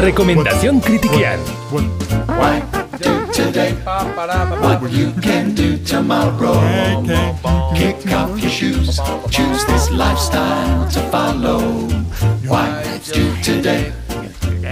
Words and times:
Recomendación 0.00 0.80
Critiquian. 0.80 1.38
Today 3.34 3.72
what 4.60 4.90
you 4.90 5.12
can 5.20 5.54
do 5.54 5.76
tomorrow? 5.84 6.56
Kick 7.76 8.10
off 8.12 8.40
your 8.40 8.50
shoes, 8.50 8.98
choose 9.30 9.64
this 9.66 9.90
lifestyle 9.90 10.88
to 10.90 11.00
follow. 11.10 11.60
Why 12.48 12.98
do 13.12 13.34
today 13.42 13.92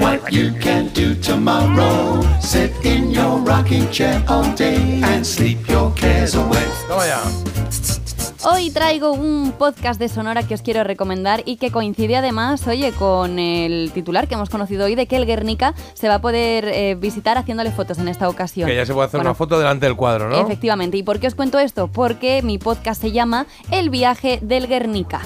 what 0.00 0.32
you 0.32 0.52
can 0.60 0.88
do 0.94 1.14
tomorrow? 1.14 2.22
Sit 2.40 2.72
in 2.84 3.10
your 3.10 3.38
rocking 3.38 3.90
chair 3.90 4.24
all 4.28 4.50
day 4.54 5.00
and 5.04 5.26
sleep 5.26 5.68
your 5.68 5.92
cares 5.92 6.34
away. 6.34 6.64
Toma 6.88 7.06
ya. 7.06 7.97
Hoy 8.44 8.70
traigo 8.70 9.12
un 9.12 9.52
podcast 9.58 9.98
de 9.98 10.08
Sonora 10.08 10.44
que 10.44 10.54
os 10.54 10.62
quiero 10.62 10.84
recomendar 10.84 11.42
y 11.44 11.56
que 11.56 11.72
coincide 11.72 12.16
además, 12.16 12.66
oye, 12.68 12.92
con 12.92 13.38
el 13.40 13.90
titular 13.92 14.28
que 14.28 14.34
hemos 14.34 14.48
conocido 14.48 14.84
hoy 14.84 14.94
de 14.94 15.06
que 15.06 15.16
el 15.16 15.26
Guernica 15.26 15.74
se 15.94 16.08
va 16.08 16.16
a 16.16 16.20
poder 16.20 16.66
eh, 16.68 16.94
visitar 16.94 17.36
haciéndole 17.36 17.72
fotos 17.72 17.98
en 17.98 18.06
esta 18.06 18.28
ocasión. 18.28 18.68
Que 18.68 18.76
ya 18.76 18.86
se 18.86 18.94
puede 18.94 19.06
hacer 19.08 19.18
Bueno, 19.18 19.30
una 19.30 19.34
foto 19.34 19.58
delante 19.58 19.86
del 19.86 19.96
cuadro, 19.96 20.28
¿no? 20.28 20.40
Efectivamente. 20.40 20.96
¿Y 20.96 21.02
por 21.02 21.18
qué 21.18 21.26
os 21.26 21.34
cuento 21.34 21.58
esto? 21.58 21.88
Porque 21.88 22.42
mi 22.42 22.58
podcast 22.58 23.00
se 23.00 23.10
llama 23.10 23.46
El 23.72 23.90
viaje 23.90 24.38
del 24.40 24.68
Guernica. 24.68 25.20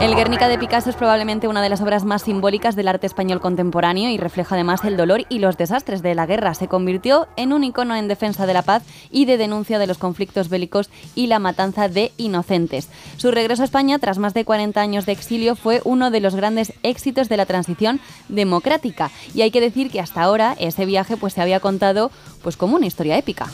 El 0.00 0.14
Guernica 0.14 0.48
de 0.48 0.58
Picasso 0.58 0.90
es 0.90 0.96
probablemente 0.96 1.46
una 1.46 1.62
de 1.62 1.68
las 1.68 1.80
obras 1.82 2.04
más 2.04 2.22
simbólicas 2.22 2.74
del 2.74 2.88
arte 2.88 3.06
español 3.06 3.40
contemporáneo 3.40 4.08
y 4.08 4.16
refleja 4.16 4.54
además 4.54 4.84
el 4.84 4.96
dolor 4.96 5.26
y 5.28 5.38
los 5.40 5.56
desastres 5.56 6.02
de 6.02 6.14
la 6.14 6.26
guerra. 6.26 6.54
Se 6.54 6.68
convirtió 6.68 7.28
en 7.36 7.52
un 7.52 7.64
icono 7.64 7.94
en 7.94 8.08
defensa 8.08 8.46
de 8.46 8.54
la 8.54 8.62
paz 8.62 8.82
y 9.10 9.26
de 9.26 9.36
denuncia 9.36 9.78
de 9.78 9.86
los 9.86 9.98
conflictos 9.98 10.48
bélicos 10.48 10.88
y 11.14 11.26
la 11.26 11.38
matanza 11.38 11.88
de 11.88 12.12
inocentes. 12.16 12.88
Su 13.18 13.30
regreso 13.30 13.62
a 13.62 13.66
España 13.66 13.98
tras 13.98 14.18
más 14.18 14.32
de 14.32 14.44
40 14.44 14.80
años 14.80 15.06
de 15.06 15.12
exilio 15.12 15.54
fue 15.54 15.82
uno 15.84 16.10
de 16.10 16.20
los 16.20 16.34
grandes 16.34 16.72
éxitos 16.82 17.28
de 17.28 17.36
la 17.36 17.46
transición 17.46 18.00
democrática 18.28 19.10
y 19.34 19.42
hay 19.42 19.50
que 19.50 19.60
decir 19.60 19.90
que 19.90 20.00
hasta 20.00 20.22
ahora 20.22 20.56
ese 20.58 20.86
viaje 20.86 21.16
pues 21.16 21.34
se 21.34 21.42
había 21.42 21.60
contado 21.60 22.10
pues 22.42 22.56
como 22.56 22.76
una 22.76 22.86
historia 22.86 23.18
épica. 23.18 23.48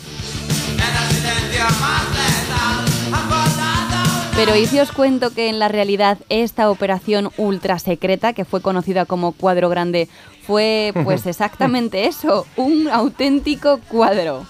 Pero 4.36 4.54
¿y 4.54 4.66
si 4.66 4.78
os 4.78 4.92
cuento 4.92 5.32
que 5.32 5.48
en 5.48 5.58
la 5.58 5.68
realidad 5.68 6.18
esta 6.28 6.70
operación 6.70 7.30
ultra 7.38 7.78
secreta, 7.78 8.34
que 8.34 8.44
fue 8.44 8.60
conocida 8.60 9.06
como 9.06 9.32
Cuadro 9.32 9.70
Grande, 9.70 10.10
fue 10.42 10.92
pues 11.04 11.26
exactamente 11.26 12.06
eso, 12.06 12.46
un 12.56 12.86
auténtico 12.88 13.80
cuadro? 13.88 14.44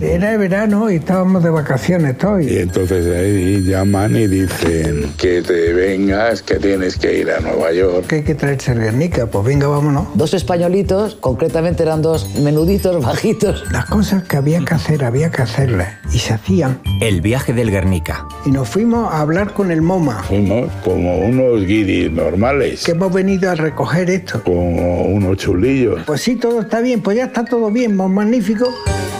Era 0.00 0.36
verano 0.36 0.90
y 0.90 0.96
estábamos 0.96 1.42
de 1.42 1.48
vacaciones 1.50 2.18
todos. 2.18 2.42
Y 2.42 2.58
entonces 2.58 3.06
ahí 3.16 3.62
llaman 3.62 4.14
y 4.14 4.26
dicen 4.26 5.12
que 5.16 5.40
te 5.40 5.72
vengas, 5.72 6.42
que 6.42 6.56
tienes 6.56 6.96
que 6.98 7.18
ir 7.20 7.30
a 7.30 7.40
Nueva 7.40 7.72
York. 7.72 8.06
Que 8.06 8.16
hay 8.16 8.22
que 8.22 8.34
traerse 8.34 8.72
el 8.72 8.80
Guernica, 8.80 9.26
pues 9.26 9.44
venga, 9.46 9.68
vámonos. 9.68 10.08
Dos 10.14 10.34
españolitos, 10.34 11.14
concretamente 11.16 11.82
eran 11.82 12.02
dos 12.02 12.34
menuditos, 12.40 13.02
bajitos. 13.04 13.64
Las 13.72 13.86
cosas 13.86 14.24
que 14.24 14.36
había 14.36 14.60
que 14.64 14.74
hacer, 14.74 15.02
había 15.02 15.30
que 15.30 15.42
hacerlas. 15.42 15.88
Y 16.12 16.18
se 16.18 16.34
hacían. 16.34 16.78
El 17.00 17.22
viaje 17.22 17.54
del 17.54 17.70
Guernica. 17.70 18.26
Y 18.44 18.50
nos 18.50 18.68
fuimos 18.68 19.10
a 19.12 19.20
hablar 19.22 19.54
con 19.54 19.70
el 19.70 19.80
MoMA, 19.80 20.22
Fuimos 20.24 20.70
como 20.84 21.18
unos 21.18 21.64
guiris 21.64 22.10
normales, 22.12 22.84
que 22.84 22.92
hemos 22.92 23.12
venido 23.12 23.50
a 23.50 23.54
recoger 23.54 24.10
esto. 24.10 24.42
como 24.44 25.04
unos 25.04 25.38
chulillos. 25.38 26.02
Pues 26.04 26.20
sí, 26.20 26.36
todo 26.36 26.60
está 26.60 26.80
bien, 26.80 27.00
pues 27.00 27.16
ya 27.16 27.24
está 27.24 27.44
todo 27.46 27.70
bien, 27.70 27.96
más 27.96 28.10
magnífico. 28.10 28.68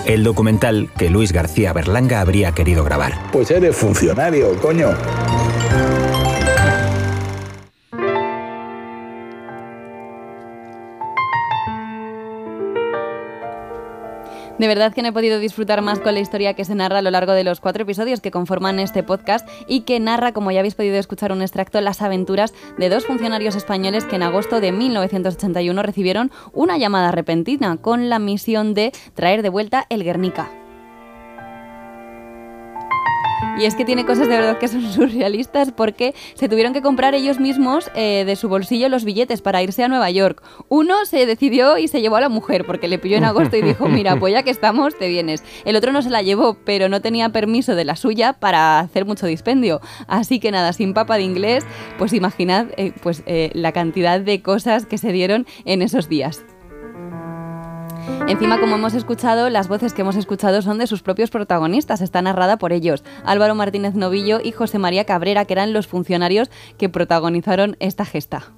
El 0.05 0.23
documental 0.23 0.76
que 0.97 1.11
Luis 1.11 1.33
García 1.33 1.73
Berlanga 1.73 2.21
habría 2.21 2.53
querido 2.53 2.85
grabar. 2.85 3.13
Pues 3.33 3.51
eres 3.51 3.77
funcionario, 3.77 4.57
coño. 4.61 4.91
De 14.59 14.69
verdad 14.69 14.95
que 14.95 15.03
no 15.03 15.09
he 15.09 15.13
podido 15.13 15.39
disfrutar 15.39 15.83
más 15.83 15.99
con 16.01 16.15
la 16.15 16.21
historia 16.21 16.55
que 16.55 16.65
se 16.65 16.75
narra 16.75 16.99
a 16.99 17.03
lo 17.03 17.11
largo 17.11 17.33
de 17.33 17.45
los 17.45 17.61
cuatro 17.61 17.83
episodios 17.83 18.21
que 18.21 18.31
conforman 18.31 18.79
este 18.79 19.03
podcast 19.03 19.47
y 19.67 19.81
que 19.81 20.01
narra, 20.01 20.33
como 20.33 20.51
ya 20.51 20.61
habéis 20.61 20.75
podido 20.75 20.97
escuchar 20.97 21.31
un 21.33 21.43
extracto, 21.43 21.81
las 21.83 22.01
aventuras 22.01 22.55
de 22.79 22.89
dos 22.89 23.05
funcionarios 23.05 23.55
españoles 23.55 24.05
que 24.05 24.17
en 24.17 24.23
agosto 24.23 24.61
de 24.61 24.73
1981 24.73 25.83
recibieron 25.83 26.31
una 26.55 26.79
llamada 26.79 27.11
repentina 27.11 27.77
con 27.77 28.09
la 28.09 28.19
misión 28.19 28.73
de 28.73 28.93
traer 29.15 29.43
de 29.43 29.51
vuelta 29.51 29.85
el 29.91 30.05
Guernica. 30.05 30.49
Y 33.57 33.65
es 33.65 33.75
que 33.75 33.87
tiene 33.87 34.05
cosas 34.05 34.29
de 34.29 34.37
verdad 34.37 34.59
que 34.59 34.69
son 34.69 34.83
surrealistas 34.93 35.73
porque 35.73 36.15
se 36.35 36.49
tuvieron 36.49 36.75
que 36.75 36.83
comprar 36.83 37.15
ellos 37.15 37.41
mismos 37.41 37.91
eh, 37.95 38.25
de 38.27 38.37
su 38.37 38.49
bolsillo 38.49 38.89
los 38.89 39.05
billetes 39.05 39.41
para 39.41 39.63
irse 39.63 39.83
a 39.83 39.89
Nueva 39.89 40.11
York. 40.11 40.43
Uno 40.69 41.07
se 41.07 41.25
decidió 41.25 41.79
y 41.79 41.89
se 41.89 42.03
llevó 42.03 42.17
a 42.17 42.21
la 42.21 42.29
mujer 42.29 42.65
porque 42.67 42.89
le 42.89 42.99
pilló 42.99 43.17
en 43.17 43.25
agosto 43.25 43.57
y 43.57 43.63
dijo, 43.63 43.89
mira, 43.89 44.17
pues 44.17 44.35
ya 44.35 44.43
que 44.43 44.51
estamos, 44.51 44.97
te 44.99 45.09
vienes. 45.09 45.43
El 45.65 45.77
otro 45.77 45.93
no 45.93 46.03
se 46.03 46.11
la 46.11 46.21
llevó, 46.21 46.59
pero 46.65 46.89
no 46.89 47.01
tenía 47.01 47.31
permiso 47.31 47.75
de 47.75 47.85
la 47.85 47.97
suya 47.97 48.35
para 48.35 48.79
hacer 48.79 49.07
mucho 49.07 49.27
dispendio. 49.27 49.81
Así 50.07 50.39
que 50.39 50.51
nada, 50.51 50.73
sin 50.75 50.93
papa 50.93 51.17
de 51.17 51.23
inglés, 51.23 51.65
pues 51.99 52.13
imaginad 52.13 52.67
eh, 52.77 52.93
pues, 53.03 53.23
eh, 53.27 53.51
la 53.55 53.73
cantidad 53.73 54.21
de 54.21 54.43
cosas 54.43 54.85
que 54.85 54.99
se 54.99 55.13
dieron 55.13 55.47
en 55.65 55.81
esos 55.81 56.09
días. 56.09 56.45
Encima, 58.29 58.61
como 58.61 58.77
hemos 58.77 58.95
escuchado, 58.95 59.51
las 59.51 59.69
voces 59.69 59.95
que 59.95 60.03
hemos 60.03 60.17
escuchado 60.17 60.63
son 60.63 60.79
de 60.79 60.87
sus 60.87 61.03
propios 61.03 61.31
protagonistas, 61.31 62.01
está 62.01 62.23
narrada 62.23 62.59
por 62.59 62.73
ellos, 62.73 63.05
Álvaro 63.25 63.55
Martínez 63.55 63.95
Novillo 63.95 64.41
y 64.43 64.53
José 64.53 64.79
María 64.79 65.05
Cabrera, 65.05 65.45
que 65.45 65.55
eran 65.55 65.73
los 65.73 65.87
funcionarios 65.87 66.51
que 66.79 66.89
protagonizaron 66.89 67.77
esta 67.81 68.05
gesta. 68.05 68.53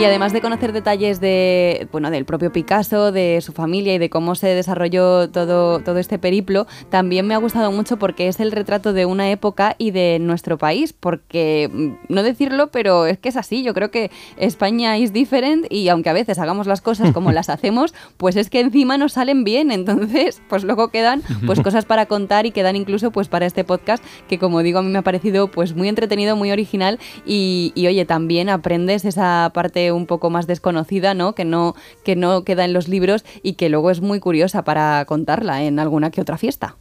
Y 0.00 0.04
además 0.06 0.32
de 0.32 0.40
conocer 0.40 0.72
detalles 0.72 1.20
de, 1.20 1.86
bueno, 1.92 2.10
del 2.10 2.24
propio 2.24 2.50
Picasso, 2.50 3.12
de 3.12 3.42
su 3.42 3.52
familia 3.52 3.92
y 3.92 3.98
de 3.98 4.08
cómo 4.08 4.34
se 4.34 4.46
desarrolló 4.46 5.28
todo, 5.28 5.80
todo 5.80 5.98
este 5.98 6.18
periplo, 6.18 6.66
también 6.88 7.26
me 7.26 7.34
ha 7.34 7.36
gustado 7.36 7.70
mucho 7.70 7.98
porque 7.98 8.26
es 8.26 8.40
el 8.40 8.50
retrato 8.50 8.94
de 8.94 9.04
una 9.04 9.30
época 9.30 9.74
y 9.76 9.90
de 9.90 10.18
nuestro 10.18 10.56
país, 10.56 10.94
porque 10.94 11.68
mm, 11.70 12.12
no 12.12 12.22
decirlo, 12.22 12.68
pero 12.68 13.04
es 13.04 13.18
que 13.18 13.28
es 13.28 13.36
así, 13.36 13.62
yo 13.62 13.74
creo 13.74 13.90
que 13.90 14.10
España 14.38 14.96
es 14.96 15.12
diferente 15.12 15.68
y 15.70 15.88
aunque 15.90 16.08
a 16.08 16.14
veces 16.14 16.38
hagamos 16.38 16.66
las 16.66 16.80
cosas 16.80 17.12
como 17.12 17.30
las 17.32 17.50
hacemos, 17.50 17.92
pues 18.16 18.36
es 18.36 18.48
que 18.48 18.60
encima 18.60 18.96
nos 18.96 19.12
salen 19.12 19.44
bien, 19.44 19.70
entonces 19.70 20.40
pues 20.48 20.64
luego 20.64 20.88
quedan 20.88 21.22
pues 21.44 21.60
cosas 21.60 21.84
para 21.84 22.06
contar 22.06 22.46
y 22.46 22.52
quedan 22.52 22.74
incluso 22.74 23.10
pues 23.10 23.28
para 23.28 23.44
este 23.44 23.64
podcast 23.64 24.02
que 24.28 24.38
como 24.38 24.62
digo 24.62 24.78
a 24.78 24.82
mí 24.82 24.88
me 24.88 24.98
ha 24.98 25.02
parecido 25.02 25.48
pues 25.48 25.74
muy 25.74 25.88
entretenido, 25.88 26.36
muy 26.36 26.50
original. 26.50 26.98
Y, 27.26 27.72
y, 27.74 27.86
oye, 27.86 28.04
también 28.04 28.48
aprendes 28.48 29.04
esa 29.04 29.50
parte 29.52 29.89
un 29.92 30.06
poco 30.06 30.30
más 30.30 30.46
desconocida, 30.46 31.14
¿no? 31.14 31.34
Que 31.34 31.44
no 31.44 31.74
que 32.04 32.16
no 32.16 32.44
queda 32.44 32.64
en 32.64 32.72
los 32.72 32.88
libros 32.88 33.24
y 33.42 33.54
que 33.54 33.68
luego 33.68 33.90
es 33.90 34.00
muy 34.00 34.20
curiosa 34.20 34.64
para 34.64 35.04
contarla 35.04 35.62
en 35.62 35.78
alguna 35.78 36.10
que 36.10 36.20
otra 36.20 36.38
fiesta. 36.38 36.76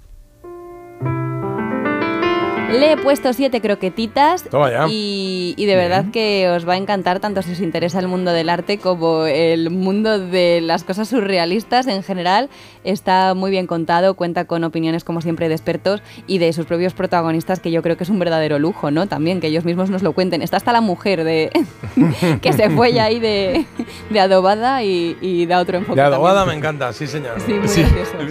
Le 2.72 2.92
he 2.92 2.98
puesto 2.98 3.34
siete 3.34 3.62
croquetitas 3.62 4.44
Toma 4.44 4.70
ya. 4.72 4.86
y, 4.90 5.56
y 5.58 5.66
de 5.66 5.76
verdad 5.76 6.06
que 6.14 6.48
os 6.50 6.68
va 6.68 6.74
a 6.74 6.78
encantar 6.78 7.20
tanto 7.20 7.42
si 7.42 7.52
os 7.54 7.60
interesa 7.62 8.00
el 8.00 8.08
mundo 8.08 8.32
del 8.32 8.48
arte 8.50 8.78
como 8.78 9.26
el 9.26 9.70
mundo 9.72 10.20
de 10.20 10.62
las 10.62 10.84
cosas 10.84 11.08
surrealistas 11.10 11.88
en 11.88 12.04
general. 12.04 12.50
Está 12.84 13.34
muy 13.34 13.50
bien 13.52 13.66
contado, 13.68 14.14
cuenta 14.14 14.46
con 14.46 14.64
opiniones 14.64 15.04
como 15.04 15.22
siempre 15.22 15.50
de 15.50 15.56
expertos 15.56 16.02
y 16.28 16.38
de 16.38 16.54
sus 16.54 16.66
propios 16.68 16.94
protagonistas 16.94 17.60
que 17.60 17.72
yo 17.72 17.82
creo 17.82 17.98
que 17.98 18.04
es 18.04 18.10
un 18.10 18.20
verdadero 18.20 18.60
lujo, 18.60 18.92
¿no? 18.92 19.08
También 19.08 19.40
que 19.42 19.48
ellos 19.48 19.66
mismos 19.66 19.90
nos 19.90 20.04
lo 20.04 20.14
cuenten. 20.14 20.42
Está 20.44 20.58
hasta 20.58 20.72
la 20.72 20.82
mujer 20.82 21.24
de 21.24 21.50
que 22.42 22.54
se 22.54 22.70
fue 22.70 22.94
ya 22.94 23.06
ahí 23.06 23.20
de, 23.20 23.66
de 24.12 24.20
adobada 24.20 24.84
y, 24.84 25.18
y 25.22 25.48
da 25.48 25.60
otro 25.60 25.78
enfoque. 25.78 26.00
De 26.00 26.06
adobada 26.06 26.46
me 26.46 26.52
también. 26.52 26.60
encanta, 26.60 26.94
sí 26.94 27.08
señor. 27.08 27.42
Sí, 27.42 27.56
Sí, 27.66 27.84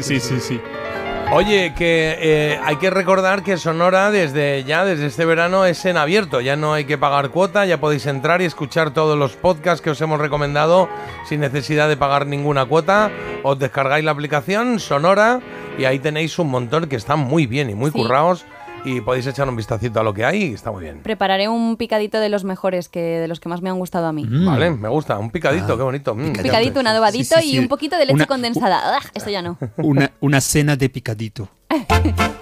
sí, 0.02 0.20
sí, 0.20 0.40
sí. 0.40 0.60
Oye, 1.30 1.74
que 1.76 2.16
eh, 2.20 2.60
hay 2.64 2.76
que 2.76 2.88
recordar 2.88 3.42
que 3.42 3.58
Sonora 3.58 4.10
desde 4.10 4.64
ya, 4.64 4.86
desde 4.86 5.06
este 5.06 5.26
verano, 5.26 5.66
es 5.66 5.84
en 5.84 5.98
abierto. 5.98 6.40
Ya 6.40 6.56
no 6.56 6.72
hay 6.72 6.84
que 6.86 6.96
pagar 6.96 7.28
cuota, 7.28 7.66
ya 7.66 7.78
podéis 7.78 8.06
entrar 8.06 8.40
y 8.40 8.46
escuchar 8.46 8.92
todos 8.94 9.16
los 9.18 9.36
podcasts 9.36 9.82
que 9.82 9.90
os 9.90 10.00
hemos 10.00 10.18
recomendado 10.20 10.88
sin 11.28 11.40
necesidad 11.40 11.86
de 11.90 11.98
pagar 11.98 12.26
ninguna 12.26 12.64
cuota. 12.64 13.10
Os 13.42 13.58
descargáis 13.58 14.04
la 14.06 14.12
aplicación 14.12 14.80
Sonora 14.80 15.40
y 15.78 15.84
ahí 15.84 15.98
tenéis 15.98 16.38
un 16.38 16.48
montón 16.50 16.86
que 16.86 16.96
están 16.96 17.18
muy 17.18 17.46
bien 17.46 17.68
y 17.68 17.74
muy 17.74 17.90
Sí. 17.90 17.98
currados 17.98 18.46
y 18.84 19.00
podéis 19.00 19.26
echar 19.26 19.48
un 19.48 19.56
vistacito 19.56 20.00
a 20.00 20.02
lo 20.02 20.14
que 20.14 20.24
hay 20.24 20.42
y 20.44 20.54
está 20.54 20.70
muy 20.70 20.82
bien. 20.84 21.00
Prepararé 21.02 21.48
un 21.48 21.76
picadito 21.76 22.20
de 22.20 22.28
los 22.28 22.44
mejores, 22.44 22.88
que 22.88 23.00
de 23.00 23.28
los 23.28 23.40
que 23.40 23.48
más 23.48 23.60
me 23.62 23.70
han 23.70 23.78
gustado 23.78 24.06
a 24.06 24.12
mí. 24.12 24.26
Vale, 24.28 24.70
me 24.70 24.88
gusta. 24.88 25.18
Un 25.18 25.30
picadito, 25.30 25.76
qué 25.76 25.82
bonito. 25.82 26.14
Mm, 26.14 26.32
Picadito, 26.42 26.74
te- 26.74 26.80
un 26.80 26.86
adobadito 26.86 27.36
Sí, 27.36 27.42
sí, 27.42 27.50
sí. 27.50 27.56
y 27.56 27.58
un 27.58 27.68
poquito 27.68 27.96
de 27.96 28.06
leche 28.06 28.14
Una- 28.14 28.26
condensada. 28.26 28.96
¡Ah! 28.96 29.00
Eso 29.14 29.30
ya 29.30 29.42
no. 29.42 29.58
Una, 29.78 30.10
una 30.20 30.40
cena 30.40 30.76
de 30.76 30.88
picadito. 30.88 31.48